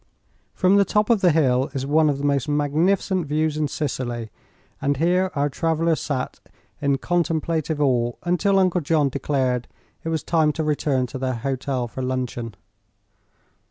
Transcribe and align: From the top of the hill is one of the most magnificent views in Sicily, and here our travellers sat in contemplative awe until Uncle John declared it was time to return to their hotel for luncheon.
From 0.55 0.77
the 0.77 0.83
top 0.83 1.11
of 1.11 1.21
the 1.21 1.29
hill 1.31 1.69
is 1.75 1.85
one 1.85 2.09
of 2.09 2.17
the 2.17 2.23
most 2.23 2.49
magnificent 2.49 3.27
views 3.27 3.55
in 3.55 3.67
Sicily, 3.67 4.31
and 4.81 4.97
here 4.97 5.29
our 5.35 5.47
travellers 5.47 5.99
sat 5.99 6.39
in 6.81 6.97
contemplative 6.97 7.79
awe 7.79 8.13
until 8.23 8.57
Uncle 8.57 8.81
John 8.81 9.09
declared 9.09 9.67
it 10.03 10.09
was 10.09 10.23
time 10.23 10.53
to 10.53 10.63
return 10.63 11.05
to 11.05 11.19
their 11.19 11.35
hotel 11.35 11.87
for 11.87 12.01
luncheon. 12.01 12.55